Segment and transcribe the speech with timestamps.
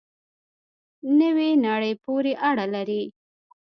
[1.19, 3.03] نوې نړۍ پورې اړه لري.